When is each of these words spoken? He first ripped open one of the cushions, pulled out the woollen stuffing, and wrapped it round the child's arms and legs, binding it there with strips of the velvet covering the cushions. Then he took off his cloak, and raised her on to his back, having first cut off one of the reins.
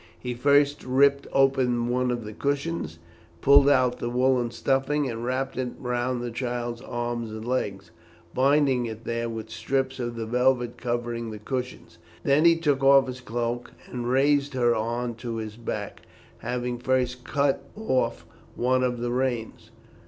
He 0.17 0.33
first 0.33 0.83
ripped 0.83 1.27
open 1.31 1.87
one 1.87 2.09
of 2.09 2.23
the 2.23 2.33
cushions, 2.33 2.97
pulled 3.39 3.69
out 3.69 3.99
the 3.99 4.09
woollen 4.09 4.49
stuffing, 4.49 5.07
and 5.07 5.23
wrapped 5.23 5.57
it 5.59 5.73
round 5.77 6.23
the 6.23 6.31
child's 6.31 6.81
arms 6.81 7.29
and 7.29 7.47
legs, 7.47 7.91
binding 8.33 8.87
it 8.87 9.03
there 9.03 9.29
with 9.29 9.51
strips 9.51 9.99
of 9.99 10.15
the 10.15 10.25
velvet 10.25 10.79
covering 10.79 11.29
the 11.29 11.37
cushions. 11.37 11.99
Then 12.23 12.45
he 12.45 12.55
took 12.57 12.83
off 12.83 13.05
his 13.05 13.21
cloak, 13.21 13.73
and 13.91 14.09
raised 14.09 14.55
her 14.55 14.73
on 14.73 15.13
to 15.17 15.35
his 15.35 15.55
back, 15.55 16.01
having 16.39 16.79
first 16.79 17.23
cut 17.23 17.63
off 17.75 18.25
one 18.55 18.81
of 18.83 19.01
the 19.01 19.11
reins. 19.11 19.69